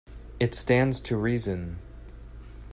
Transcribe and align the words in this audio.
It 0.39 0.55
stands 0.55 0.99
to 1.01 1.15
reason. 1.15 1.77